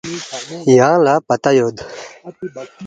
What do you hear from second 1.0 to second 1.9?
لہ پتہ یود